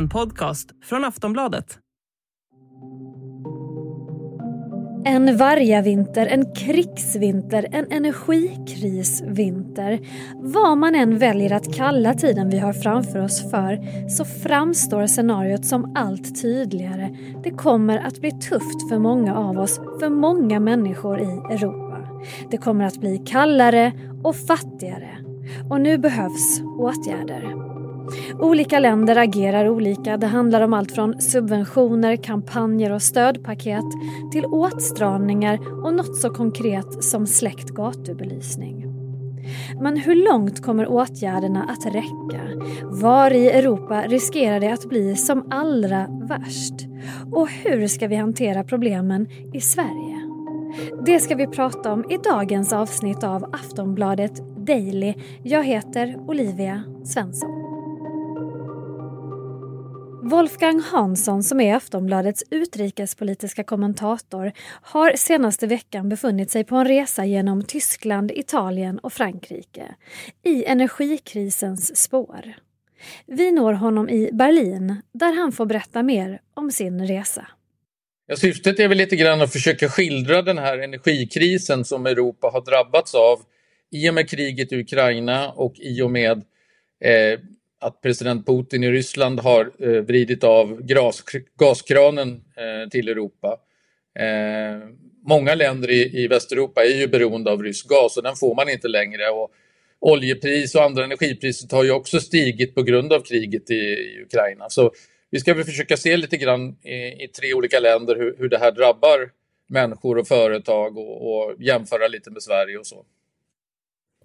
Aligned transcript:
en 0.00 0.08
podcast 0.08 0.70
från 0.84 1.04
Aftonbladet. 1.04 1.78
En 5.04 5.36
vargavinter, 5.36 6.26
en 6.26 6.54
krigsvinter, 6.54 7.66
en 7.72 7.86
energikrisvinter. 7.90 10.00
Vad 10.34 10.78
man 10.78 10.94
än 10.94 11.18
väljer 11.18 11.52
att 11.52 11.74
kalla 11.74 12.14
tiden 12.14 12.50
vi 12.50 12.58
har 12.58 12.72
framför 12.72 13.18
oss 13.18 13.50
för 13.50 13.78
så 14.08 14.24
framstår 14.24 15.06
scenariot 15.06 15.64
som 15.64 15.96
allt 15.96 16.42
tydligare. 16.42 17.16
Det 17.44 17.50
kommer 17.50 17.98
att 17.98 18.20
bli 18.20 18.30
tufft 18.30 18.88
för 18.88 18.98
många 18.98 19.36
av 19.36 19.58
oss, 19.58 19.80
för 20.00 20.08
många 20.08 20.60
människor 20.60 21.20
i 21.20 21.54
Europa. 21.54 21.96
Det 22.50 22.56
kommer 22.56 22.84
att 22.84 23.00
bli 23.00 23.18
kallare 23.18 23.92
och 24.24 24.36
fattigare. 24.36 25.18
Och 25.70 25.80
nu 25.80 25.98
behövs 25.98 26.60
åtgärder. 26.78 27.69
Olika 28.38 28.78
länder 28.78 29.16
agerar 29.16 29.68
olika. 29.68 30.16
Det 30.16 30.26
handlar 30.26 30.60
om 30.60 30.74
allt 30.74 30.92
från 30.92 31.20
subventioner, 31.20 32.16
kampanjer 32.16 32.92
och 32.92 33.02
stödpaket 33.02 33.84
till 34.32 34.46
åtstramningar 34.46 35.58
och 35.84 35.94
något 35.94 36.16
så 36.16 36.30
konkret 36.30 37.04
som 37.04 37.26
släckt 37.26 37.70
gatubelysning. 37.70 38.86
Men 39.80 39.96
hur 39.96 40.30
långt 40.32 40.62
kommer 40.62 40.86
åtgärderna 40.86 41.62
att 41.64 41.94
räcka? 41.94 42.40
Var 42.82 43.30
i 43.30 43.50
Europa 43.50 44.02
riskerar 44.02 44.60
det 44.60 44.72
att 44.72 44.88
bli 44.88 45.16
som 45.16 45.46
allra 45.50 46.06
värst? 46.28 46.74
Och 47.32 47.48
hur 47.48 47.86
ska 47.86 48.08
vi 48.08 48.16
hantera 48.16 48.64
problemen 48.64 49.28
i 49.54 49.60
Sverige? 49.60 50.16
Det 51.06 51.20
ska 51.20 51.34
vi 51.34 51.46
prata 51.46 51.92
om 51.92 52.04
i 52.10 52.16
dagens 52.16 52.72
avsnitt 52.72 53.24
av 53.24 53.44
Aftonbladet 53.52 54.66
Daily. 54.66 55.14
Jag 55.42 55.64
heter 55.64 56.16
Olivia 56.28 56.82
Svensson. 57.04 57.59
Wolfgang 60.30 60.80
Hansson 60.80 61.42
som 61.42 61.60
är 61.60 61.74
Aftonbladets 61.74 62.44
utrikespolitiska 62.50 63.64
kommentator 63.64 64.52
har 64.82 65.12
senaste 65.16 65.66
veckan 65.66 66.08
befunnit 66.08 66.50
sig 66.50 66.64
på 66.64 66.76
en 66.76 66.88
resa 66.88 67.24
genom 67.24 67.64
Tyskland, 67.64 68.30
Italien 68.30 68.98
och 68.98 69.12
Frankrike 69.12 69.94
i 70.44 70.64
energikrisens 70.64 71.96
spår. 71.96 72.54
Vi 73.26 73.52
når 73.52 73.72
honom 73.72 74.08
i 74.08 74.30
Berlin 74.32 75.02
där 75.12 75.32
han 75.32 75.52
får 75.52 75.66
berätta 75.66 76.02
mer 76.02 76.40
om 76.54 76.70
sin 76.70 77.06
resa. 77.06 77.46
Ja, 78.26 78.36
syftet 78.36 78.80
är 78.80 78.88
väl 78.88 78.98
lite 78.98 79.16
grann 79.16 79.42
att 79.42 79.52
försöka 79.52 79.88
skildra 79.88 80.42
den 80.42 80.58
här 80.58 80.78
energikrisen 80.78 81.84
som 81.84 82.06
Europa 82.06 82.50
har 82.52 82.60
drabbats 82.60 83.14
av 83.14 83.38
i 83.90 84.10
och 84.10 84.14
med 84.14 84.30
kriget 84.30 84.72
i 84.72 84.80
Ukraina 84.80 85.50
och 85.50 85.74
i 85.78 86.02
och 86.02 86.10
med 86.10 86.42
eh, 87.04 87.40
att 87.80 88.00
president 88.00 88.46
Putin 88.46 88.84
i 88.84 88.90
Ryssland 88.90 89.40
har 89.40 89.72
eh, 89.78 90.02
vridit 90.02 90.44
av 90.44 90.82
gras, 90.82 91.24
gaskranen 91.58 92.28
eh, 92.32 92.88
till 92.90 93.08
Europa. 93.08 93.58
Eh, 94.18 94.88
många 95.26 95.54
länder 95.54 95.90
i, 95.90 96.22
i 96.22 96.28
Västeuropa 96.28 96.84
är 96.84 96.94
ju 96.94 97.06
beroende 97.06 97.50
av 97.50 97.62
rysk 97.62 97.88
gas 97.88 98.16
och 98.16 98.22
den 98.22 98.36
får 98.36 98.54
man 98.54 98.68
inte 98.68 98.88
längre. 98.88 99.28
Och 99.28 99.50
oljepris 100.00 100.74
och 100.74 100.82
andra 100.82 101.04
energipriser 101.04 101.76
har 101.76 101.84
ju 101.84 101.90
också 101.90 102.20
stigit 102.20 102.74
på 102.74 102.82
grund 102.82 103.12
av 103.12 103.20
kriget 103.20 103.70
i, 103.70 103.74
i 103.74 104.22
Ukraina. 104.22 104.68
Så 104.68 104.92
vi 105.30 105.40
ska 105.40 105.54
väl 105.54 105.64
försöka 105.64 105.96
se 105.96 106.16
lite 106.16 106.36
grann 106.36 106.76
i, 106.82 107.24
i 107.24 107.28
tre 107.28 107.54
olika 107.54 107.80
länder 107.80 108.16
hur, 108.16 108.36
hur 108.38 108.48
det 108.48 108.58
här 108.58 108.72
drabbar 108.72 109.30
människor 109.68 110.18
och 110.18 110.28
företag 110.28 110.98
och, 110.98 111.46
och 111.46 111.54
jämföra 111.58 112.08
lite 112.08 112.30
med 112.30 112.42
Sverige 112.42 112.78
och 112.78 112.86
så. 112.86 113.04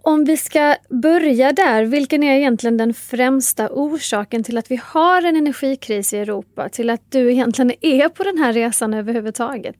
Om 0.07 0.25
vi 0.25 0.37
ska 0.37 0.75
börja 0.89 1.51
där, 1.51 1.85
vilken 1.85 2.23
är 2.23 2.37
egentligen 2.37 2.77
den 2.77 2.93
främsta 2.93 3.69
orsaken 3.69 4.43
till 4.43 4.57
att 4.57 4.71
vi 4.71 4.79
har 4.83 5.21
en 5.21 5.35
energikris 5.35 6.13
i 6.13 6.17
Europa? 6.17 6.69
Till 6.69 6.89
att 6.89 7.11
du 7.11 7.31
egentligen 7.31 7.71
är 7.81 8.09
på 8.09 8.23
den 8.23 8.37
här 8.37 8.53
resan 8.53 8.93
överhuvudtaget? 8.93 9.75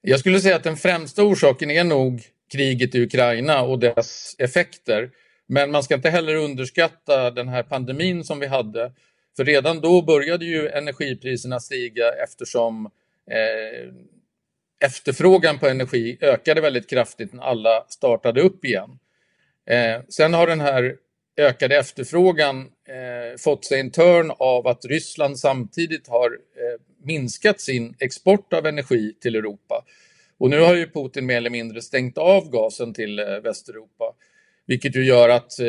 Jag 0.00 0.20
skulle 0.20 0.40
säga 0.40 0.56
att 0.56 0.64
den 0.64 0.76
främsta 0.76 1.22
orsaken 1.22 1.70
är 1.70 1.84
nog 1.84 2.22
kriget 2.52 2.94
i 2.94 3.02
Ukraina 3.02 3.62
och 3.62 3.78
dess 3.78 4.34
effekter. 4.38 5.10
Men 5.48 5.70
man 5.70 5.82
ska 5.82 5.94
inte 5.94 6.10
heller 6.10 6.34
underskatta 6.34 7.30
den 7.30 7.48
här 7.48 7.62
pandemin 7.62 8.24
som 8.24 8.40
vi 8.40 8.46
hade. 8.46 8.92
För 9.36 9.44
redan 9.44 9.80
då 9.80 10.02
började 10.02 10.44
ju 10.44 10.68
energipriserna 10.68 11.60
stiga 11.60 12.12
eftersom 12.24 12.86
eh, 13.30 13.92
efterfrågan 14.84 15.58
på 15.58 15.68
energi 15.68 16.18
ökade 16.20 16.60
väldigt 16.60 16.90
kraftigt 16.90 17.32
när 17.32 17.42
alla 17.42 17.84
startade 17.88 18.40
upp 18.40 18.64
igen. 18.64 18.98
Eh, 19.70 20.02
sen 20.08 20.34
har 20.34 20.46
den 20.46 20.60
här 20.60 20.96
ökade 21.36 21.76
efterfrågan 21.76 22.60
eh, 22.88 23.38
fått 23.38 23.64
sig 23.64 23.80
en 23.80 23.90
törn 23.90 24.32
av 24.38 24.66
att 24.66 24.84
Ryssland 24.84 25.38
samtidigt 25.38 26.08
har 26.08 26.30
eh, 26.30 26.80
minskat 27.04 27.60
sin 27.60 27.94
export 28.00 28.52
av 28.52 28.66
energi 28.66 29.14
till 29.20 29.36
Europa. 29.36 29.84
Och 30.38 30.50
nu 30.50 30.60
har 30.60 30.74
ju 30.74 30.90
Putin 30.90 31.26
mer 31.26 31.36
eller 31.36 31.50
mindre 31.50 31.82
stängt 31.82 32.18
av 32.18 32.50
gasen 32.50 32.94
till 32.94 33.18
eh, 33.18 33.24
Västeuropa. 33.26 34.14
Vilket 34.66 34.96
ju 34.96 35.04
gör 35.04 35.28
att 35.28 35.60
eh, 35.60 35.66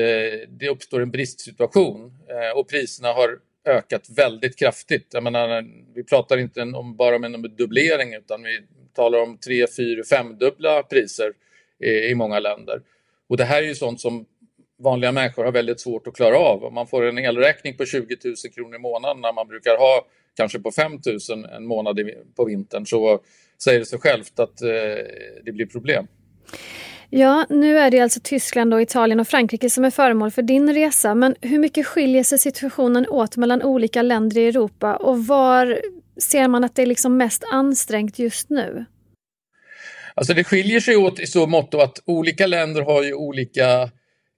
det 0.48 0.70
uppstår 0.70 1.02
en 1.02 1.12
bristsituation 1.12 2.18
eh, 2.30 2.60
och 2.60 2.70
priserna 2.70 3.14
har 3.14 3.40
ökat 3.66 4.10
väldigt 4.10 4.60
kraftigt. 4.60 5.08
Jag 5.12 5.24
menar, 5.24 5.66
vi 5.96 6.04
pratar 6.04 6.38
inte 6.38 6.62
om, 6.62 6.96
bara 6.96 7.16
om 7.16 7.24
en 7.24 7.42
dubblering 7.42 8.14
utan 8.14 8.44
vi 8.44 8.60
talar 8.94 9.22
om 9.22 9.38
tre, 9.38 9.66
fyra, 9.78 10.04
femdubbla 10.04 10.84
priser 10.84 11.34
i 12.10 12.16
många 12.16 12.40
länder. 12.40 12.82
Och 13.34 13.38
det 13.38 13.46
här 13.46 13.64
är 13.64 13.68
ju 13.68 13.76
sånt 13.76 14.02
som 14.02 14.26
vanliga 14.84 15.12
människor 15.12 15.44
har 15.44 15.52
väldigt 15.52 15.80
svårt 15.80 16.08
att 16.08 16.16
klara 16.16 16.38
av. 16.38 16.64
Om 16.64 16.74
man 16.74 16.88
får 16.88 17.06
en 17.06 17.18
elräkning 17.18 17.78
på 17.78 17.86
20 17.86 18.18
000 18.24 18.36
kronor 18.56 18.76
i 18.76 18.80
månaden 18.80 19.22
när 19.22 19.34
man 19.34 19.48
brukar 19.48 19.78
ha 19.78 20.06
kanske 20.38 20.60
på 20.60 20.72
5 20.72 20.92
000 21.30 21.46
en 21.46 21.66
månad 21.66 22.00
på 22.36 22.46
vintern 22.46 22.86
så 22.86 23.20
säger 23.64 23.80
det 23.80 23.86
sig 23.86 24.00
självt 24.00 24.40
att 24.40 24.62
eh, 24.62 24.70
det 25.46 25.52
blir 25.52 25.66
problem. 25.66 26.08
Ja, 27.10 27.46
nu 27.50 27.78
är 27.78 27.92
det 27.92 28.00
alltså 28.00 28.20
Tyskland, 28.24 28.74
och 28.74 28.82
Italien 28.82 29.20
och 29.20 29.28
Frankrike 29.28 29.70
som 29.70 29.84
är 29.84 29.92
föremål 29.92 30.32
för 30.32 30.42
din 30.42 30.74
resa. 30.74 31.16
Men 31.16 31.36
hur 31.42 31.60
mycket 31.60 31.88
skiljer 31.88 32.24
sig 32.24 32.38
situationen 32.38 33.08
åt 33.08 33.38
mellan 33.38 33.62
olika 33.62 34.02
länder 34.02 34.38
i 34.38 34.48
Europa 34.48 34.96
och 34.96 35.26
var 35.26 35.82
ser 36.18 36.48
man 36.48 36.64
att 36.64 36.76
det 36.76 36.82
är 36.82 36.86
liksom 36.86 37.18
mest 37.18 37.44
ansträngt 37.52 38.20
just 38.20 38.50
nu? 38.50 38.86
Alltså 40.16 40.34
det 40.34 40.44
skiljer 40.44 40.80
sig 40.80 40.96
åt 40.96 41.20
i 41.20 41.28
så 41.28 41.48
mått 41.48 41.74
att 41.74 42.04
olika 42.06 42.48
länder 42.48 42.82
har 42.82 43.04
ju 43.04 43.14
olika 43.14 43.92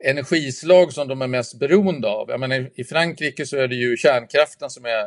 energislag 0.04 0.94
som 0.94 1.08
de 1.08 1.22
är 1.22 1.28
mest 1.28 1.60
beroende 1.60 2.08
av. 2.08 2.30
Jag 2.30 2.40
menar, 2.40 2.70
I 2.76 2.84
Frankrike 2.84 3.46
så 3.46 3.58
är 3.58 3.68
det 3.68 3.76
ju 3.76 3.98
kärnkraften 3.98 4.70
som 4.70 4.86
är, 4.86 5.06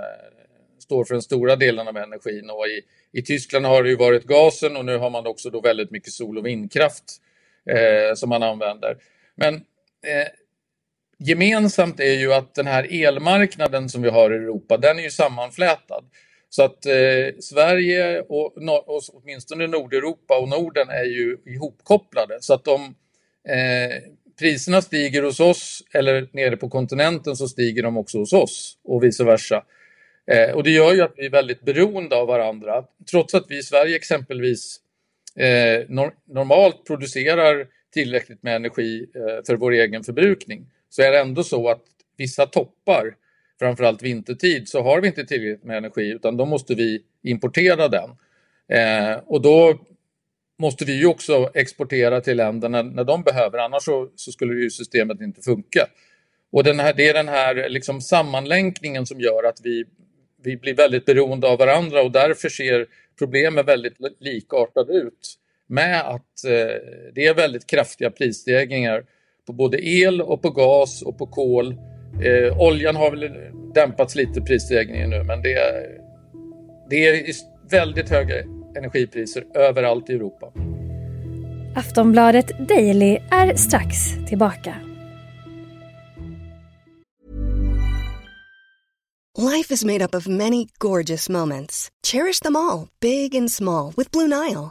står 0.78 1.04
för 1.04 1.14
den 1.14 1.22
stora 1.22 1.56
delen 1.56 1.88
av 1.88 1.96
energin 1.96 2.50
och 2.50 2.66
i, 2.66 2.82
i 3.12 3.22
Tyskland 3.22 3.66
har 3.66 3.82
det 3.82 3.88
ju 3.88 3.96
varit 3.96 4.24
gasen 4.24 4.76
och 4.76 4.84
nu 4.84 4.98
har 4.98 5.10
man 5.10 5.26
också 5.26 5.50
då 5.50 5.60
väldigt 5.60 5.90
mycket 5.90 6.12
sol 6.12 6.38
och 6.38 6.46
vindkraft 6.46 7.04
eh, 7.70 8.14
som 8.14 8.28
man 8.28 8.42
använder. 8.42 8.96
Men 9.34 9.54
eh, 9.54 10.28
gemensamt 11.18 12.00
är 12.00 12.14
ju 12.14 12.32
att 12.32 12.54
den 12.54 12.66
här 12.66 13.04
elmarknaden 13.06 13.88
som 13.88 14.02
vi 14.02 14.10
har 14.10 14.30
i 14.30 14.36
Europa, 14.36 14.76
den 14.76 14.98
är 14.98 15.02
ju 15.02 15.10
sammanflätad. 15.10 16.04
Så 16.50 16.62
att 16.62 16.86
eh, 16.86 17.38
Sverige 17.40 18.20
och, 18.20 18.56
och 18.86 19.02
åtminstone 19.12 19.66
Nordeuropa 19.66 20.38
och 20.38 20.48
Norden 20.48 20.88
är 20.88 21.04
ju 21.04 21.36
ihopkopplade. 21.46 22.38
Så 22.40 22.54
att 22.54 22.68
om 22.68 22.94
eh, 23.48 24.02
priserna 24.38 24.82
stiger 24.82 25.22
hos 25.22 25.40
oss 25.40 25.82
eller 25.94 26.28
nere 26.32 26.56
på 26.56 26.68
kontinenten 26.68 27.36
så 27.36 27.48
stiger 27.48 27.82
de 27.82 27.96
också 27.96 28.18
hos 28.18 28.32
oss 28.32 28.78
och 28.84 29.04
vice 29.04 29.24
versa. 29.24 29.64
Eh, 30.30 30.54
och 30.54 30.62
det 30.62 30.70
gör 30.70 30.94
ju 30.94 31.02
att 31.02 31.14
vi 31.16 31.26
är 31.26 31.30
väldigt 31.30 31.62
beroende 31.62 32.16
av 32.16 32.26
varandra. 32.26 32.84
Trots 33.10 33.34
att 33.34 33.44
vi 33.48 33.58
i 33.58 33.62
Sverige 33.62 33.96
exempelvis 33.96 34.80
eh, 35.36 35.84
nor 35.88 36.14
normalt 36.26 36.86
producerar 36.86 37.66
tillräckligt 37.92 38.42
med 38.42 38.56
energi 38.56 39.06
eh, 39.14 39.44
för 39.46 39.56
vår 39.56 39.72
egen 39.72 40.04
förbrukning 40.04 40.66
så 40.88 41.02
är 41.02 41.10
det 41.10 41.20
ändå 41.20 41.44
så 41.44 41.68
att 41.68 41.82
vissa 42.16 42.46
toppar 42.46 43.14
framförallt 43.58 44.02
vintertid, 44.02 44.68
så 44.68 44.82
har 44.82 45.00
vi 45.00 45.08
inte 45.08 45.24
tillräckligt 45.24 45.64
med 45.64 45.76
energi 45.76 46.12
utan 46.12 46.36
då 46.36 46.46
måste 46.46 46.74
vi 46.74 47.02
importera 47.22 47.88
den. 47.88 48.10
Eh, 48.68 49.18
och 49.26 49.42
då 49.42 49.80
måste 50.58 50.84
vi 50.84 50.98
ju 50.98 51.06
också 51.06 51.50
exportera 51.54 52.20
till 52.20 52.36
länderna 52.36 52.82
när, 52.82 52.90
när 52.94 53.04
de 53.04 53.22
behöver, 53.22 53.58
annars 53.58 53.82
så, 53.82 54.08
så, 54.14 54.32
skulle 54.32 54.62
ju 54.62 54.70
systemet 54.70 55.20
inte 55.20 55.42
funka. 55.42 55.86
Och 56.52 56.64
den 56.64 56.80
här, 56.80 56.94
det 56.94 57.08
är 57.08 57.14
den 57.14 57.28
här 57.28 57.68
liksom 57.68 58.00
sammanlänkningen 58.00 59.06
som 59.06 59.20
gör 59.20 59.44
att 59.48 59.60
vi, 59.62 59.84
vi 60.42 60.56
blir 60.56 60.74
väldigt 60.74 61.04
beroende 61.04 61.48
av 61.48 61.58
varandra 61.58 62.02
och 62.02 62.12
därför 62.12 62.48
ser 62.48 62.86
problemen 63.18 63.66
väldigt 63.66 63.96
likartade 64.20 64.92
ut 64.92 65.38
med 65.66 66.00
att 66.00 66.44
eh, 66.44 66.82
det 67.14 67.26
är 67.26 67.34
väldigt 67.34 67.66
kraftiga 67.66 68.10
prisstegringar 68.10 69.04
på 69.46 69.52
både 69.52 69.86
el 69.86 70.22
och 70.22 70.42
på 70.42 70.50
gas 70.50 71.02
och 71.02 71.18
på 71.18 71.26
kol 71.26 71.74
Eh, 72.22 72.60
oljan 72.60 72.96
har 72.96 73.10
väl 73.10 73.30
dämpats 73.74 74.14
lite 74.14 74.40
prisstegringen 74.40 75.10
nu 75.10 75.22
men 75.22 75.42
det 75.42 75.52
är, 75.52 76.00
det 76.90 77.08
är 77.08 77.34
väldigt 77.70 78.10
höga 78.10 78.34
energipriser 78.76 79.44
överallt 79.54 80.10
i 80.10 80.12
Europa. 80.12 80.52
Aftonbladet 81.76 82.68
Daily 82.68 83.18
är 83.30 83.54
strax 83.54 83.96
tillbaka. 84.28 84.74
Life 89.38 89.74
is 89.74 89.84
made 89.84 90.04
up 90.04 90.14
of 90.14 90.26
many 90.26 90.66
gorgeous 90.78 91.28
moments. 91.28 91.90
Cherish 92.06 92.40
them 92.40 92.56
all, 92.56 92.88
big 93.00 93.36
and 93.36 93.50
small, 93.50 93.92
with 93.96 94.10
Blue 94.10 94.26
Nile. 94.26 94.70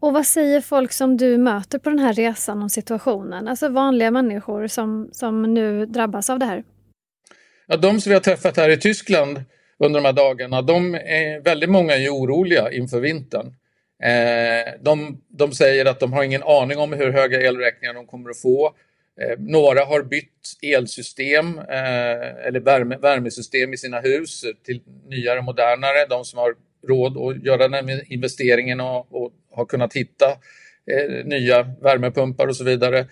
Och 0.00 0.12
vad 0.12 0.26
säger 0.26 0.60
folk 0.60 0.92
som 0.92 1.16
du 1.16 1.38
möter 1.38 1.78
på 1.78 1.90
den 1.90 1.98
här 1.98 2.12
resan 2.12 2.62
om 2.62 2.70
situationen? 2.70 3.48
Alltså 3.48 3.68
vanliga 3.68 4.10
människor 4.10 4.66
som, 4.66 5.08
som 5.12 5.54
nu 5.54 5.86
drabbas 5.86 6.30
av 6.30 6.38
det 6.38 6.46
här. 6.46 6.64
Ja, 7.66 7.76
de 7.76 8.00
som 8.00 8.10
vi 8.10 8.14
har 8.14 8.20
träffat 8.20 8.56
här 8.56 8.70
i 8.70 8.76
Tyskland 8.76 9.42
under 9.78 10.00
de 10.00 10.06
här 10.06 10.12
dagarna, 10.12 10.62
de 10.62 10.94
är 10.94 11.40
väldigt 11.40 11.70
många 11.70 11.96
är 11.96 12.08
oroliga 12.08 12.72
inför 12.72 13.00
vintern. 13.00 13.46
Eh, 14.02 14.72
de, 14.80 15.22
de 15.28 15.52
säger 15.52 15.86
att 15.86 16.00
de 16.00 16.12
har 16.12 16.22
ingen 16.22 16.42
aning 16.42 16.78
om 16.78 16.92
hur 16.92 17.12
höga 17.12 17.40
elräkningar 17.40 17.94
de 17.94 18.06
kommer 18.06 18.30
att 18.30 18.40
få. 18.40 18.74
Eh, 19.20 19.38
några 19.38 19.84
har 19.84 20.02
bytt 20.02 20.58
elsystem 20.62 21.58
eh, 21.58 22.46
eller 22.46 22.60
värme, 22.60 22.96
värmesystem 22.96 23.72
i 23.72 23.76
sina 23.76 24.00
hus 24.00 24.44
till 24.64 24.80
nyare, 25.06 25.42
modernare. 25.42 26.06
De 26.08 26.24
som 26.24 26.38
har 26.38 26.54
råd 26.88 27.16
att 27.16 27.44
göra 27.44 27.68
den 27.68 28.00
investeringen 28.06 28.80
och, 28.80 29.24
och 29.24 29.32
har 29.56 29.66
kunnat 29.66 29.94
hitta 29.94 30.30
eh, 30.90 31.24
nya 31.24 31.62
värmepumpar 31.62 32.46
och 32.46 32.56
så 32.56 32.64
vidare. 32.64 33.06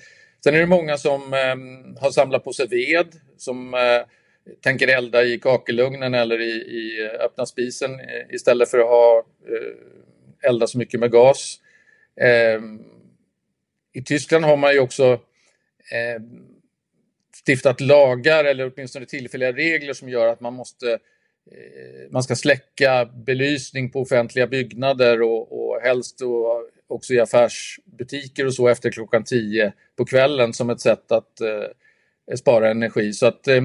Sen 0.45 0.55
är 0.55 0.59
det 0.61 0.67
många 0.67 0.97
som 0.97 1.35
eh, 1.35 2.01
har 2.03 2.11
samlat 2.11 2.45
på 2.45 2.53
sig 2.53 2.67
ved, 2.69 3.07
som 3.37 3.75
eh, 3.75 4.03
tänker 4.65 4.89
elda 4.89 5.25
i 5.25 5.39
kakelugnen 5.39 6.15
eller 6.15 6.41
i, 6.41 6.53
i 6.53 7.05
eh, 7.05 7.25
öppna 7.25 7.47
spisen 7.47 8.01
eh, 8.01 8.35
istället 8.35 8.71
för 8.71 8.79
att 8.79 8.89
ha, 8.89 9.25
eh, 9.49 10.49
elda 10.51 10.67
så 10.67 10.79
mycket 10.79 11.01
med 11.01 11.11
gas. 11.11 11.61
Eh, 12.21 12.61
I 13.93 14.03
Tyskland 14.05 14.45
har 14.45 14.57
man 14.57 14.73
ju 14.73 14.79
också 14.79 15.21
ehm, 15.93 16.55
stiftat 17.47 17.81
lagar 17.81 18.45
eller 18.45 18.73
åtminstone 18.75 19.07
tillfälliga 19.07 19.53
regler 19.53 19.93
som 19.93 20.09
gör 20.09 20.27
att 20.27 20.41
man 20.41 20.55
måste 20.55 20.99
Eh, 21.53 22.11
man 22.11 22.23
ska 22.23 22.35
släcka 22.35 23.05
belysning 23.05 23.91
på 23.91 24.01
offentliga 24.01 24.47
byggnader 24.47 25.23
och, 25.23 25.53
och 25.53 25.81
helst 25.81 26.21
och 26.23 26.71
också 26.87 27.15
i 27.15 27.21
affärsbutiker 27.21 28.47
och 28.47 28.55
så 28.55 28.69
efter 28.69 28.91
klockan 28.91 29.25
10 29.25 29.73
på 29.97 30.05
kvällen 30.05 30.53
som 30.53 30.71
ett 30.71 30.81
sätt 30.81 31.13
att 31.13 31.41
eh, 31.41 32.37
spara 32.37 32.71
energi. 32.71 33.13
Så 33.13 33.27
att 33.27 33.49
eh, 33.49 33.63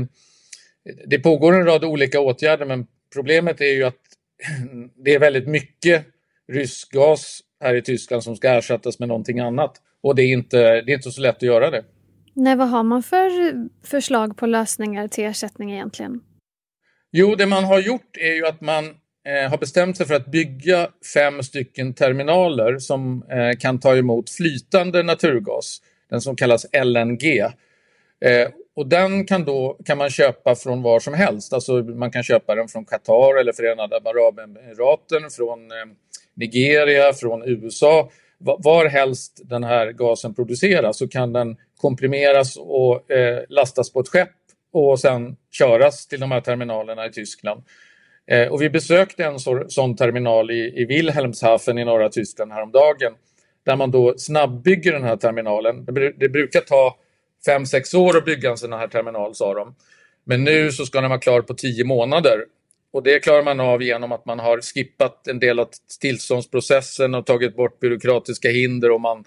det 1.05 1.19
pågår 1.19 1.53
en 1.53 1.65
rad 1.65 1.83
olika 1.83 2.19
åtgärder 2.19 2.65
men 2.65 2.87
problemet 3.13 3.61
är 3.61 3.73
ju 3.73 3.83
att 3.83 4.01
det 4.95 5.13
är 5.13 5.19
väldigt 5.19 5.47
mycket 5.47 6.05
rysk 6.47 6.91
gas 6.91 7.41
här 7.59 7.75
i 7.75 7.81
Tyskland 7.81 8.23
som 8.23 8.35
ska 8.35 8.49
ersättas 8.49 8.99
med 8.99 9.07
någonting 9.07 9.39
annat. 9.39 9.81
Och 10.01 10.15
det 10.15 10.21
är 10.23 10.33
inte, 10.33 10.57
det 10.57 10.91
är 10.91 10.95
inte 10.95 11.11
så 11.11 11.21
lätt 11.21 11.35
att 11.35 11.41
göra 11.41 11.69
det. 11.69 11.85
Nej, 12.33 12.55
vad 12.55 12.69
har 12.69 12.83
man 12.83 13.03
för 13.03 13.29
förslag 13.87 14.37
på 14.37 14.45
lösningar 14.45 15.07
till 15.07 15.23
ersättning 15.23 15.71
egentligen? 15.71 16.21
Jo, 17.11 17.35
det 17.35 17.45
man 17.45 17.63
har 17.63 17.79
gjort 17.79 18.17
är 18.17 18.33
ju 18.33 18.45
att 18.45 18.61
man 18.61 18.85
eh, 19.25 19.49
har 19.49 19.57
bestämt 19.57 19.97
sig 19.97 20.05
för 20.05 20.15
att 20.15 20.25
bygga 20.25 20.89
fem 21.13 21.43
stycken 21.43 21.93
terminaler 21.93 22.77
som 22.79 23.23
eh, 23.31 23.57
kan 23.59 23.79
ta 23.79 23.95
emot 23.95 24.29
flytande 24.29 25.03
naturgas, 25.03 25.81
den 26.09 26.21
som 26.21 26.35
kallas 26.35 26.65
LNG. 26.83 27.39
Eh, 28.25 28.47
och 28.75 28.87
den 28.87 29.25
kan, 29.25 29.45
då, 29.45 29.77
kan 29.85 29.97
man 29.97 30.09
köpa 30.09 30.55
från 30.55 30.81
var 30.81 30.99
som 30.99 31.13
helst. 31.13 31.53
Alltså 31.53 31.73
man 31.73 32.11
kan 32.11 32.23
köpa 32.23 32.55
den 32.55 32.67
från 32.67 32.85
Qatar 32.85 33.39
eller 33.39 33.53
Förenade 33.53 33.95
Arabemiraten, 33.95 35.29
från 35.29 35.71
eh, 35.71 35.77
Nigeria, 36.33 37.13
från 37.13 37.43
USA. 37.43 38.09
Var 38.37 38.85
helst 38.85 39.41
den 39.43 39.63
här 39.63 39.91
gasen 39.91 40.33
produceras 40.33 40.97
så 40.97 41.07
kan 41.07 41.33
den 41.33 41.57
komprimeras 41.77 42.57
och 42.57 43.11
eh, 43.11 43.43
lastas 43.49 43.93
på 43.93 43.99
ett 43.99 44.07
skepp 44.07 44.29
och 44.71 44.99
sen 44.99 45.35
köras 45.51 46.07
till 46.07 46.19
de 46.19 46.31
här 46.31 46.41
terminalerna 46.41 47.05
i 47.05 47.11
Tyskland. 47.11 47.63
Eh, 48.27 48.47
och 48.47 48.61
vi 48.61 48.69
besökte 48.69 49.23
en 49.23 49.39
så, 49.39 49.65
sån 49.67 49.95
terminal 49.95 50.51
i, 50.51 50.73
i 50.81 50.85
Wilhelmshaven 50.85 51.77
i 51.77 51.85
norra 51.85 52.09
Tyskland 52.09 52.51
häromdagen 52.51 53.13
där 53.65 53.75
man 53.75 53.91
då 53.91 54.13
snabbbygger 54.17 54.93
den 54.93 55.03
här 55.03 55.17
terminalen. 55.17 55.85
Det, 55.85 56.11
det 56.11 56.29
brukar 56.29 56.61
ta 56.61 56.97
fem 57.45 57.65
sex 57.65 57.93
år 57.93 58.17
att 58.17 58.25
bygga 58.25 58.49
en 58.49 58.57
sån 58.57 58.73
här 58.73 58.87
terminal, 58.87 59.35
sa 59.35 59.53
de. 59.53 59.75
Men 60.23 60.43
nu 60.43 60.71
så 60.71 60.85
ska 60.85 61.01
den 61.01 61.09
vara 61.09 61.19
klar 61.19 61.41
på 61.41 61.53
tio 61.53 61.83
månader. 61.83 62.45
Och 62.91 63.03
det 63.03 63.19
klarar 63.19 63.43
man 63.43 63.59
av 63.59 63.83
genom 63.83 64.11
att 64.11 64.25
man 64.25 64.39
har 64.39 64.61
skippat 64.61 65.27
en 65.27 65.39
del 65.39 65.59
av 65.59 65.69
tillståndsprocessen 66.01 67.15
och 67.15 67.25
tagit 67.25 67.55
bort 67.55 67.79
byråkratiska 67.79 68.49
hinder 68.49 68.91
och 68.91 69.01
man 69.01 69.23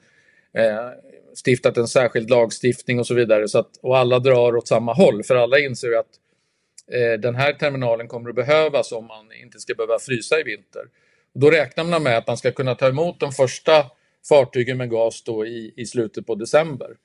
eh, 0.54 0.88
stiftat 1.34 1.76
en 1.76 1.88
särskild 1.88 2.30
lagstiftning 2.30 2.98
och 2.98 3.06
så 3.06 3.14
vidare. 3.14 3.48
Så 3.48 3.58
att, 3.58 3.76
och 3.82 3.98
alla 3.98 4.18
drar 4.18 4.56
åt 4.56 4.68
samma 4.68 4.92
håll, 4.92 5.22
för 5.24 5.36
alla 5.36 5.58
inser 5.58 5.92
att 5.92 6.10
eh, 6.92 7.20
den 7.20 7.34
här 7.34 7.52
terminalen 7.52 8.08
kommer 8.08 8.30
att 8.30 8.36
behövas 8.36 8.92
om 8.92 9.06
man 9.06 9.32
inte 9.42 9.60
ska 9.60 9.74
behöva 9.74 9.98
frysa 9.98 10.40
i 10.40 10.42
vinter. 10.42 10.82
Och 11.34 11.40
då 11.40 11.50
räknar 11.50 11.84
man 11.84 12.02
med 12.02 12.18
att 12.18 12.26
man 12.26 12.36
ska 12.36 12.52
kunna 12.52 12.74
ta 12.74 12.88
emot 12.88 13.20
de 13.20 13.32
första 13.32 13.86
fartygen 14.28 14.76
med 14.76 14.90
gas 14.90 15.22
då 15.22 15.46
i, 15.46 15.74
i 15.76 15.86
slutet 15.86 16.26
på 16.26 16.34
december. 16.34 16.96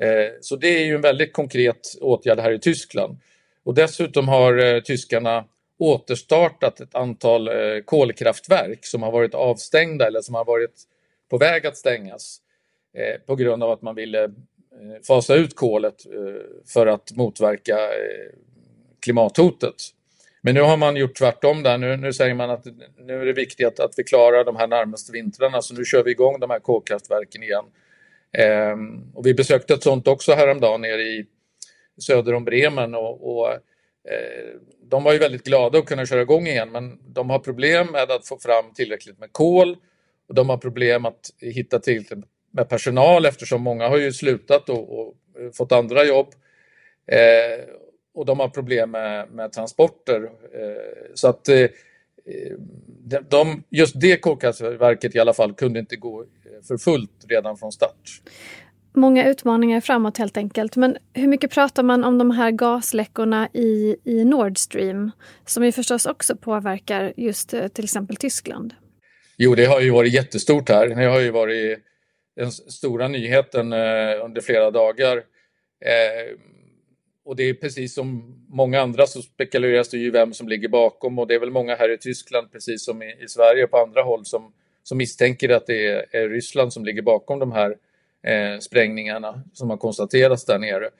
Eh, 0.00 0.32
så 0.40 0.56
det 0.56 0.68
är 0.68 0.84
ju 0.84 0.94
en 0.94 1.00
väldigt 1.00 1.32
konkret 1.32 1.80
åtgärd 2.00 2.40
här 2.40 2.52
i 2.52 2.58
Tyskland. 2.58 3.18
Och 3.64 3.74
dessutom 3.74 4.28
har 4.28 4.58
eh, 4.58 4.80
tyskarna 4.80 5.44
återstartat 5.78 6.80
ett 6.80 6.94
antal 6.94 7.48
eh, 7.48 7.82
kolkraftverk 7.84 8.86
som 8.86 9.02
har 9.02 9.12
varit 9.12 9.34
avstängda 9.34 10.06
eller 10.06 10.20
som 10.20 10.34
har 10.34 10.44
varit 10.44 10.82
på 11.30 11.38
väg 11.38 11.66
att 11.66 11.76
stängas 11.76 12.40
Eh, 12.94 13.20
på 13.26 13.36
grund 13.36 13.62
av 13.62 13.70
att 13.70 13.82
man 13.82 13.94
ville 13.94 14.24
eh, 14.24 14.30
fasa 15.06 15.34
ut 15.34 15.56
kolet 15.56 16.06
eh, 16.06 16.42
för 16.72 16.86
att 16.86 17.12
motverka 17.16 17.78
klimathotet. 19.00 19.74
Men 20.42 20.54
nu 20.54 20.60
har 20.60 20.76
man 20.76 20.96
gjort 20.96 21.14
tvärtom 21.14 21.62
där. 21.62 21.78
Nu, 21.78 21.96
nu 21.96 22.12
säger 22.12 22.34
man 22.34 22.50
att 22.50 22.64
nu 22.98 23.20
är 23.20 23.26
det 23.26 23.32
viktigt 23.32 23.66
att, 23.66 23.80
att 23.80 23.94
vi 23.96 24.04
klarar 24.04 24.44
de 24.44 24.56
här 24.56 24.66
närmaste 24.66 25.12
vintrarna 25.12 25.62
så 25.62 25.74
nu 25.74 25.84
kör 25.84 26.04
vi 26.04 26.10
igång 26.10 26.40
de 26.40 26.50
här 26.50 26.58
kolkraftverken 26.58 27.42
igen. 27.42 27.64
Ehm, 28.32 29.12
och 29.14 29.26
vi 29.26 29.34
besökte 29.34 29.74
ett 29.74 29.82
sånt 29.82 30.08
också 30.08 30.32
häromdagen 30.32 30.80
nere 30.80 31.02
i 31.02 31.26
söder 32.00 32.34
om 32.34 32.44
Bremen 32.44 32.94
och, 32.94 33.36
och 33.36 33.52
eh, 33.52 34.54
de 34.82 35.04
var 35.04 35.12
ju 35.12 35.18
väldigt 35.18 35.44
glada 35.44 35.78
att 35.78 35.86
kunna 35.86 36.06
köra 36.06 36.22
igång 36.22 36.46
igen 36.46 36.72
men 36.72 36.98
de 37.06 37.30
har 37.30 37.38
problem 37.38 37.86
med 37.92 38.10
att 38.10 38.28
få 38.28 38.38
fram 38.38 38.74
tillräckligt 38.74 39.18
med 39.18 39.32
kol 39.32 39.76
och 40.28 40.34
de 40.34 40.48
har 40.48 40.56
problem 40.56 41.06
att 41.06 41.30
hitta 41.40 41.78
tillräckligt 41.78 42.24
med 42.52 42.68
personal 42.68 43.26
eftersom 43.26 43.62
många 43.62 43.88
har 43.88 43.96
ju 43.96 44.12
slutat 44.12 44.68
och, 44.68 45.00
och 45.00 45.14
fått 45.54 45.72
andra 45.72 46.04
jobb. 46.04 46.26
Eh, 47.06 47.64
och 48.14 48.26
de 48.26 48.40
har 48.40 48.48
problem 48.48 48.90
med, 48.90 49.30
med 49.30 49.52
transporter. 49.52 50.22
Eh, 50.54 51.14
så 51.14 51.28
att 51.28 51.48
eh, 51.48 51.68
de, 53.28 53.62
just 53.70 54.00
det 54.00 54.16
kolkraftverket 54.16 55.14
i 55.14 55.18
alla 55.18 55.34
fall 55.34 55.52
kunde 55.52 55.78
inte 55.78 55.96
gå 55.96 56.24
för 56.68 56.76
fullt 56.76 57.24
redan 57.28 57.56
från 57.56 57.72
start. 57.72 58.22
Många 58.94 59.28
utmaningar 59.28 59.80
framåt 59.80 60.18
helt 60.18 60.36
enkelt. 60.36 60.76
Men 60.76 60.96
hur 61.12 61.28
mycket 61.28 61.50
pratar 61.50 61.82
man 61.82 62.04
om 62.04 62.18
de 62.18 62.30
här 62.30 62.50
gasläckorna 62.50 63.48
i, 63.52 63.96
i 64.04 64.24
Nord 64.24 64.58
Stream 64.58 65.10
som 65.46 65.64
ju 65.64 65.72
förstås 65.72 66.06
också 66.06 66.36
påverkar 66.36 67.12
just 67.16 67.54
eh, 67.54 67.68
till 67.68 67.84
exempel 67.84 68.16
Tyskland? 68.16 68.74
Jo, 69.36 69.54
det 69.54 69.64
har 69.64 69.80
ju 69.80 69.90
varit 69.90 70.14
jättestort 70.14 70.68
här. 70.68 70.88
Det 70.88 71.04
har 71.04 71.20
ju 71.20 71.30
varit 71.30 71.78
den 72.36 72.52
stora 72.52 73.08
nyheten 73.08 73.72
eh, 73.72 74.24
under 74.24 74.40
flera 74.40 74.70
dagar. 74.70 75.16
Eh, 75.80 76.36
och 77.24 77.36
det 77.36 77.42
är 77.42 77.54
precis 77.54 77.94
som 77.94 78.38
många 78.48 78.80
andra 78.80 79.06
så 79.06 79.22
spekuleras 79.22 79.88
det 79.88 79.98
ju 79.98 80.10
vem 80.10 80.32
som 80.32 80.48
ligger 80.48 80.68
bakom 80.68 81.18
och 81.18 81.26
det 81.26 81.34
är 81.34 81.38
väl 81.38 81.50
många 81.50 81.74
här 81.74 81.88
i 81.88 81.98
Tyskland 81.98 82.52
precis 82.52 82.84
som 82.84 83.02
i, 83.02 83.16
i 83.20 83.28
Sverige 83.28 83.64
och 83.64 83.70
på 83.70 83.78
andra 83.78 84.02
håll 84.02 84.24
som 84.24 84.52
som 84.82 84.98
misstänker 84.98 85.48
att 85.48 85.66
det 85.66 85.86
är, 85.86 86.06
är 86.10 86.28
Ryssland 86.28 86.72
som 86.72 86.84
ligger 86.84 87.02
bakom 87.02 87.38
de 87.38 87.52
här 87.52 87.76
eh, 88.22 88.58
sprängningarna 88.60 89.42
som 89.52 89.70
har 89.70 89.76
konstaterats 89.76 90.44
där 90.44 90.58
nere. 90.58 90.90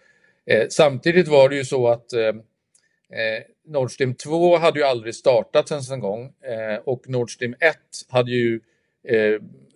Eh, 0.47 0.67
samtidigt 0.69 1.29
var 1.29 1.49
det 1.49 1.57
ju 1.57 1.65
så 1.65 1.89
att 1.89 2.13
eh, 2.13 2.29
eh 2.29 3.43
Nord 3.65 3.93
Stream 3.93 4.15
2 4.15 4.57
hade 4.57 4.79
ju 4.79 4.85
aldrig 4.85 5.15
startat 5.15 5.71
ens 5.71 5.91
en 5.91 6.01
gång 6.01 6.25
eh, 6.25 6.79
och 6.85 7.09
Nord 7.09 7.35
Stream 7.35 7.55
1 7.61 7.77
hade 8.09 8.31
ju 8.31 8.55
eh, 8.55 8.61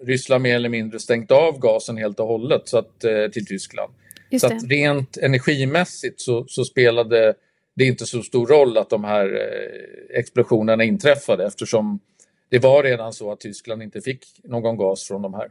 Ryssland 0.03 0.43
mer 0.43 0.57
eller 0.57 0.69
mindre 0.69 0.99
stängt 0.99 1.31
av 1.31 1.59
gasen 1.59 1.97
helt 1.97 2.21
och 2.21 2.27
hållet 2.27 2.63
så 2.65 2.79
att, 2.79 3.01
till 3.33 3.47
Tyskland. 3.47 3.93
så 4.41 4.47
att 4.47 4.71
rent 4.71 5.17
energimässigt 5.17 6.21
så, 6.21 6.45
så 6.49 6.65
spelade 6.65 7.35
det 7.77 7.85
inte 7.85 8.07
så 8.07 8.23
stor 8.23 8.47
roll 8.47 8.79
att 8.79 8.91
de 8.91 9.05
här 9.05 9.27
eh, 9.27 10.19
explosionerna 10.19 10.85
inträffade 10.85 11.47
eftersom 11.47 12.01
det 12.49 12.59
var 12.59 12.83
redan 12.83 13.13
så 13.13 13.33
att 13.33 13.41
Tyskland 13.41 13.83
inte 13.83 14.01
fick 14.01 14.25
någon 14.45 14.77
gas 14.77 15.09
från 15.09 15.23
de 15.23 15.35
här. 15.35 15.51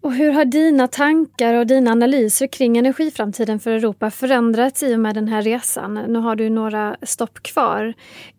Och 0.00 0.12
hur 0.12 0.30
har 0.30 0.44
dina 0.44 0.88
tankar 0.88 1.54
och 1.54 1.66
dina 1.66 1.90
analyser 1.90 2.46
kring 2.46 2.76
energiframtiden 2.76 3.60
för 3.60 3.70
Europa 3.70 4.10
förändrats 4.10 4.82
i 4.82 4.94
och 4.94 5.00
med 5.00 5.14
den 5.14 5.28
här 5.28 5.42
resan? 5.42 5.94
Nu 5.94 6.18
har 6.18 6.36
du 6.36 6.50
några 6.50 6.96
stopp 7.02 7.42
kvar. 7.42 7.94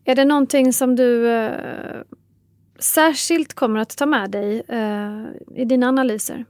Är 0.06 0.16
det 0.16 0.26
någonting 0.26 0.74
som 0.74 0.96
du 0.96 1.30
eh, 1.30 1.52
särskilt 2.80 3.54
kommer 3.54 3.80
att 3.80 3.98
ta 3.98 4.06
med 4.06 4.32
dig 4.32 4.64
eh, 4.70 5.62
i 5.62 5.66
dina 5.66 5.88
analyser? 5.88 6.46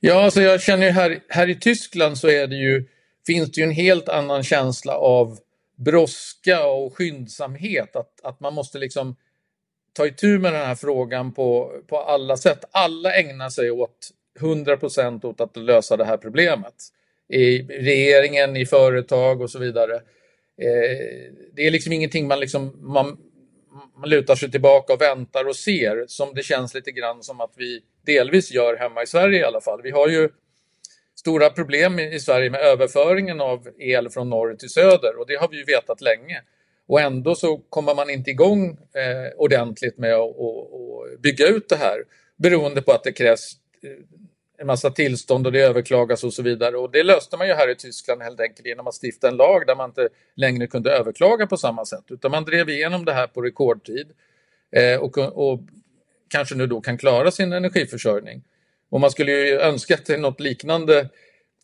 Ja, 0.00 0.24
alltså 0.24 0.40
jag 0.40 0.62
känner 0.62 0.86
ju 0.86 0.92
här, 0.92 1.20
här 1.28 1.48
i 1.48 1.54
Tyskland 1.54 2.18
så 2.18 2.28
är 2.28 2.46
det 2.46 2.56
ju, 2.56 2.84
finns 3.26 3.52
det 3.52 3.60
ju 3.60 3.64
en 3.64 3.70
helt 3.70 4.08
annan 4.08 4.42
känsla 4.42 4.96
av 4.96 5.38
brådska 5.76 6.66
och 6.66 6.96
skyndsamhet. 6.96 7.96
Att, 7.96 8.20
att 8.22 8.40
man 8.40 8.54
måste 8.54 8.78
liksom 8.78 9.16
ta 9.92 10.06
itu 10.06 10.38
med 10.38 10.52
den 10.52 10.66
här 10.66 10.74
frågan 10.74 11.32
på, 11.32 11.72
på 11.86 11.98
alla 11.98 12.36
sätt. 12.36 12.64
Alla 12.70 13.14
ägnar 13.14 13.48
sig 13.48 13.70
åt 13.70 14.10
100 14.40 14.76
procent 14.76 15.24
åt 15.24 15.40
att 15.40 15.56
lösa 15.56 15.96
det 15.96 16.04
här 16.04 16.16
problemet. 16.16 16.74
I 17.28 17.62
regeringen, 17.62 18.56
i 18.56 18.66
företag 18.66 19.40
och 19.40 19.50
så 19.50 19.58
vidare. 19.58 19.94
Eh, 20.62 21.32
det 21.52 21.66
är 21.66 21.70
liksom 21.70 21.92
ingenting 21.92 22.28
man, 22.28 22.40
liksom, 22.40 22.72
man, 22.80 23.16
man 23.96 24.10
lutar 24.10 24.34
sig 24.34 24.50
tillbaka 24.50 24.92
och 24.92 25.00
väntar 25.00 25.44
och 25.48 25.56
ser 25.56 26.04
som 26.08 26.34
det 26.34 26.42
känns 26.42 26.74
lite 26.74 26.90
grann 26.92 27.22
som 27.22 27.40
att 27.40 27.52
vi 27.56 27.80
delvis 28.06 28.50
gör 28.52 28.76
hemma 28.76 29.02
i 29.02 29.06
Sverige 29.06 29.40
i 29.40 29.44
alla 29.44 29.60
fall. 29.60 29.82
Vi 29.82 29.90
har 29.90 30.08
ju 30.08 30.28
stora 31.14 31.50
problem 31.50 31.98
i 31.98 32.20
Sverige 32.20 32.50
med 32.50 32.60
överföringen 32.60 33.40
av 33.40 33.68
el 33.78 34.10
från 34.10 34.30
norr 34.30 34.54
till 34.54 34.68
söder 34.70 35.18
och 35.18 35.26
det 35.26 35.36
har 35.36 35.48
vi 35.48 35.56
ju 35.56 35.64
vetat 35.64 36.00
länge. 36.00 36.42
Och 36.86 37.00
ändå 37.00 37.34
så 37.34 37.56
kommer 37.56 37.94
man 37.94 38.10
inte 38.10 38.30
igång 38.30 38.68
eh, 38.70 39.32
ordentligt 39.36 39.98
med 39.98 40.14
att 40.14 41.20
bygga 41.22 41.46
ut 41.46 41.68
det 41.68 41.76
här 41.76 42.04
beroende 42.36 42.82
på 42.82 42.92
att 42.92 43.04
det 43.04 43.12
krävs 43.12 43.52
eh, 43.82 43.90
en 44.64 44.66
massa 44.66 44.90
tillstånd 44.90 45.46
och 45.46 45.52
det 45.52 45.60
överklagas 45.60 46.24
och 46.24 46.32
så 46.32 46.42
vidare. 46.42 46.76
Och 46.76 46.90
det 46.90 47.02
löste 47.02 47.36
man 47.36 47.46
ju 47.46 47.54
här 47.54 47.70
i 47.70 47.74
Tyskland 47.74 48.22
helt 48.22 48.40
enkelt 48.40 48.66
genom 48.66 48.86
att 48.86 48.94
stifta 49.02 49.28
en 49.28 49.36
lag 49.36 49.66
där 49.66 49.76
man 49.76 49.90
inte 49.90 50.08
längre 50.34 50.66
kunde 50.66 50.92
överklaga 50.92 51.46
på 51.46 51.56
samma 51.56 51.84
sätt 51.84 52.04
utan 52.08 52.30
man 52.30 52.44
drev 52.44 52.68
igenom 52.68 53.04
det 53.04 53.12
här 53.12 53.26
på 53.26 53.42
rekordtid 53.42 54.06
eh, 54.76 55.00
och, 55.00 55.18
och 55.18 55.60
kanske 56.28 56.54
nu 56.54 56.66
då 56.66 56.80
kan 56.80 56.98
klara 56.98 57.30
sin 57.30 57.52
energiförsörjning. 57.52 58.44
Och 58.90 59.00
man 59.00 59.10
skulle 59.10 59.32
ju 59.32 59.58
önska 59.58 59.94
att 59.94 60.20
något 60.20 60.40
liknande, 60.40 61.08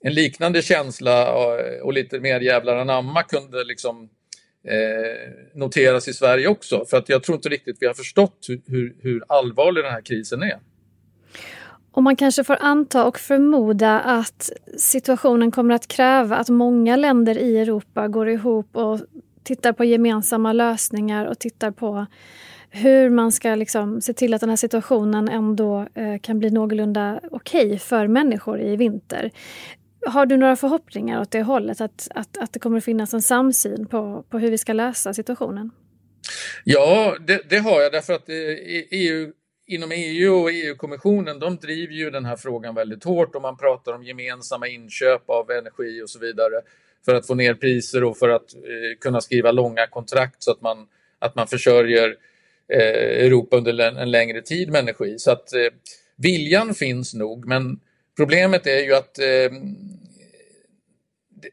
en 0.01 0.15
liknande 0.15 0.63
känsla 0.63 1.33
och, 1.33 1.61
och 1.83 1.93
lite 1.93 2.21
mer 2.21 2.41
jävlar 2.41 2.77
anamma 2.77 3.23
kunde 3.23 3.65
liksom 3.65 4.09
eh, 4.65 5.31
noteras 5.55 6.09
i 6.09 6.13
Sverige 6.13 6.49
också. 6.49 6.85
För 6.85 6.97
att 6.97 7.09
jag 7.09 7.23
tror 7.23 7.37
inte 7.37 7.49
riktigt 7.49 7.77
vi 7.81 7.87
har 7.87 7.95
förstått 7.95 8.45
hur, 8.49 8.61
hur, 8.67 8.97
hur 9.03 9.25
allvarlig 9.29 9.85
den 9.85 9.93
här 9.93 10.03
krisen 10.03 10.43
är. 10.43 10.59
Och 11.93 12.03
man 12.03 12.17
kanske 12.17 12.45
får 12.45 12.57
anta 12.61 13.07
och 13.07 13.19
förmoda 13.19 14.01
att 14.01 14.51
situationen 14.77 15.51
kommer 15.51 15.75
att 15.75 15.89
kräva 15.89 16.37
att 16.37 16.49
många 16.49 16.97
länder 16.97 17.39
i 17.39 17.59
Europa 17.59 18.09
går 18.09 18.29
ihop 18.29 18.77
och 18.77 19.01
tittar 19.43 19.73
på 19.73 19.85
gemensamma 19.85 20.53
lösningar 20.53 21.27
och 21.27 21.39
tittar 21.39 21.71
på 21.71 22.07
hur 22.71 23.11
man 23.11 23.33
ska 23.33 23.55
liksom 23.55 24.01
se 24.01 24.13
till 24.13 24.35
att 24.35 24.41
den 24.41 24.51
här 24.51 24.57
situationen 24.57 25.29
ändå 25.29 25.87
eh, 25.95 26.21
kan 26.23 26.39
bli 26.39 26.51
någorlunda 26.51 27.21
okej 27.31 27.67
okay 27.67 27.79
för 27.79 28.07
människor 28.07 28.61
i 28.61 28.77
vinter. 28.77 29.31
Har 30.07 30.27
du 30.27 30.37
några 30.37 30.57
förhoppningar 30.57 31.21
åt 31.21 31.31
det 31.31 31.43
hållet, 31.43 31.81
att, 31.81 32.09
att, 32.15 32.39
att 32.39 32.53
det 32.53 32.59
kommer 32.59 32.79
att 32.79 32.85
finnas 32.85 33.15
en 33.15 33.23
samsyn 33.23 33.87
på, 33.87 34.25
på 34.29 34.39
hur 34.39 34.51
vi 34.51 34.59
ska 34.59 34.73
lösa 34.73 35.15
situationen? 35.15 35.71
Ja, 36.65 37.17
det, 37.27 37.51
det 37.51 37.59
har 37.59 37.81
jag 37.81 37.93
därför 37.93 38.13
att 38.13 38.29
eh, 38.29 38.37
EU, 38.91 39.33
inom 39.71 39.93
EU 39.93 40.35
och 40.35 40.51
EU-kommissionen 40.53 41.39
de 41.39 41.57
driver 41.57 41.95
ju 41.95 42.11
den 42.11 42.25
här 42.25 42.37
frågan 42.37 42.75
väldigt 42.75 43.05
hårt 43.05 43.35
och 43.35 43.43
man 43.43 43.57
pratar 43.57 43.93
om 43.93 44.05
gemensamma 44.05 44.69
inköp 44.69 45.31
av 45.31 45.51
energi 45.51 46.03
och 46.03 46.11
så 46.11 46.19
vidare 46.19 46.55
för 47.05 47.15
att 47.15 47.27
få 47.27 47.35
ner 47.35 47.55
priser 47.55 48.05
och 48.05 48.19
för 48.19 48.29
att 48.29 48.55
eh, 48.55 48.99
kunna 49.01 49.21
skriva 49.21 49.53
långa 49.53 49.87
kontrakt 49.87 50.43
så 50.43 50.51
att 50.51 50.61
man, 50.61 50.87
att 51.19 51.35
man 51.35 51.47
försörjer 51.47 52.17
eh, 52.73 53.25
Europa 53.27 53.57
under 53.57 53.79
en 53.79 54.11
längre 54.11 54.43
tid 54.43 54.71
med 54.71 54.79
energi. 54.79 55.19
Så 55.19 55.31
att 55.31 55.53
eh, 55.53 55.69
viljan 56.17 56.75
finns 56.75 57.15
nog 57.15 57.47
men 57.47 57.81
Problemet 58.21 58.67
är 58.67 58.81
ju 58.81 58.95
att 58.95 59.19
eh, 59.19 59.59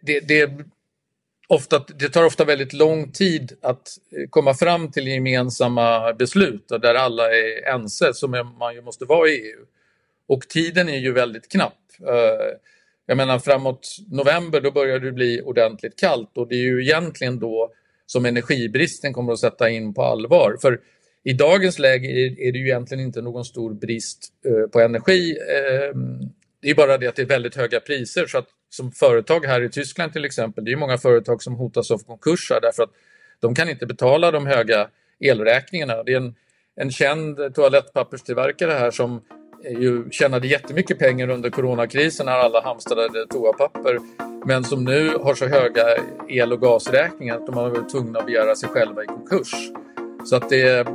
det, 0.01 0.19
det, 0.19 0.51
ofta, 1.47 1.85
det 1.99 2.09
tar 2.09 2.25
ofta 2.25 2.45
väldigt 2.45 2.73
lång 2.73 3.11
tid 3.11 3.53
att 3.61 3.97
eh, 4.17 4.29
komma 4.29 4.53
fram 4.53 4.91
till 4.91 5.07
gemensamma 5.07 6.13
beslut 6.13 6.67
där 6.67 6.95
alla 6.95 7.23
är 7.23 7.73
ense, 7.73 8.13
som 8.13 8.53
man 8.59 8.75
ju 8.75 8.81
måste 8.81 9.05
vara 9.05 9.29
i 9.29 9.31
EU. 9.31 9.65
Och 10.27 10.41
tiden 10.41 10.89
är 10.89 10.97
ju 10.97 11.11
väldigt 11.11 11.51
knapp. 11.51 11.77
Eh, 12.07 12.57
jag 13.05 13.17
menar 13.17 13.39
framåt 13.39 13.97
november 14.07 14.61
då 14.61 14.71
börjar 14.71 14.99
det 14.99 15.11
bli 15.11 15.41
ordentligt 15.41 15.99
kallt 15.99 16.37
och 16.37 16.47
det 16.47 16.55
är 16.55 16.63
ju 16.63 16.83
egentligen 16.83 17.39
då 17.39 17.71
som 18.05 18.25
energibristen 18.25 19.13
kommer 19.13 19.33
att 19.33 19.39
sätta 19.39 19.69
in 19.69 19.93
på 19.93 20.03
allvar. 20.03 20.57
För 20.61 20.79
i 21.23 21.33
dagens 21.33 21.79
läge 21.79 22.07
är 22.07 22.51
det 22.51 22.59
ju 22.59 22.65
egentligen 22.65 23.03
inte 23.03 23.21
någon 23.21 23.45
stor 23.45 23.73
brist 23.73 24.27
eh, 24.45 24.69
på 24.69 24.79
energi 24.79 25.37
det 26.61 26.69
är 26.69 26.75
bara 26.75 26.97
det 26.97 27.07
att 27.07 27.15
det 27.15 27.21
är 27.21 27.25
väldigt 27.25 27.55
höga 27.55 27.79
priser 27.79 28.25
så 28.25 28.37
att 28.37 28.47
som 28.69 28.91
företag 28.91 29.45
här 29.45 29.61
i 29.61 29.69
Tyskland 29.69 30.13
till 30.13 30.25
exempel, 30.25 30.65
det 30.65 30.71
är 30.71 30.75
många 30.75 30.97
företag 30.97 31.43
som 31.43 31.55
hotas 31.55 31.91
av 31.91 31.97
konkurser 31.97 32.59
därför 32.61 32.83
att 32.83 32.91
de 33.39 33.55
kan 33.55 33.69
inte 33.69 33.85
betala 33.85 34.31
de 34.31 34.45
höga 34.45 34.89
elräkningarna. 35.19 36.03
Det 36.03 36.13
är 36.13 36.17
en, 36.17 36.35
en 36.75 36.91
känd 36.91 37.55
toalettpapperstillverkare 37.55 38.71
här 38.71 38.91
som 38.91 39.21
ju 39.63 40.09
tjänade 40.11 40.47
jättemycket 40.47 40.99
pengar 40.99 41.29
under 41.29 41.49
coronakrisen 41.49 42.25
när 42.25 42.33
alla 42.33 42.61
hamstrade 42.61 43.27
toapapper 43.27 43.99
men 44.45 44.63
som 44.63 44.83
nu 44.83 45.09
har 45.09 45.35
så 45.35 45.45
höga 45.47 45.83
el 46.29 46.53
och 46.53 46.61
gasräkningar 46.61 47.37
att 47.37 47.45
de 47.45 47.57
har 47.57 47.69
varit 47.69 47.89
tvungna 47.89 48.19
att 48.19 48.25
begära 48.25 48.55
sig 48.55 48.69
själva 48.69 49.03
i 49.03 49.05
konkurs. 49.05 49.51
Så 50.25 50.35
att 50.35 50.49
det 50.49 50.85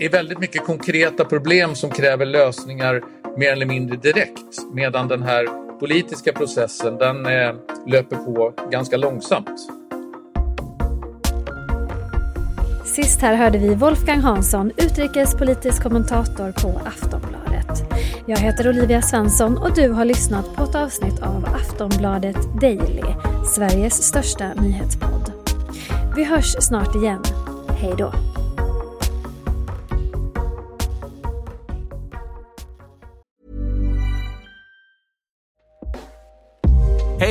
är 0.00 0.10
väldigt 0.10 0.38
mycket 0.38 0.64
konkreta 0.64 1.24
problem 1.24 1.74
som 1.74 1.90
kräver 1.90 2.26
lösningar 2.26 3.02
mer 3.36 3.52
eller 3.52 3.66
mindre 3.66 3.96
direkt 3.96 4.56
medan 4.72 5.08
den 5.08 5.22
här 5.22 5.46
politiska 5.78 6.32
processen 6.32 6.98
den 6.98 7.26
eh, 7.26 7.54
löper 7.86 8.16
på 8.16 8.52
ganska 8.70 8.96
långsamt. 8.96 9.68
Sist 12.84 13.20
här 13.20 13.34
hörde 13.34 13.58
vi 13.58 13.74
Wolfgang 13.74 14.20
Hansson, 14.20 14.72
utrikespolitisk 14.76 15.82
kommentator 15.82 16.52
på 16.62 16.80
Aftonbladet. 16.86 17.42
Jag 18.26 18.38
heter 18.38 18.68
Olivia 18.68 19.02
Svensson 19.02 19.58
och 19.58 19.74
du 19.74 19.88
har 19.88 20.04
lyssnat 20.04 20.56
på 20.56 20.64
ett 20.64 20.74
avsnitt 20.74 21.22
av 21.22 21.44
Aftonbladet 21.44 22.60
Daily, 22.60 23.02
Sveriges 23.54 24.02
största 24.02 24.54
nyhetspodd. 24.54 25.32
Vi 26.16 26.24
hörs 26.24 26.56
snart 26.60 26.94
igen. 26.94 27.22
Hej 27.68 27.94
då! 27.98 28.31